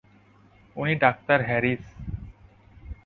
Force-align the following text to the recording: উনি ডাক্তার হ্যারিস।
উনি 0.75 0.93
ডাক্তার 0.95 1.39
হ্যারিস। 1.45 1.83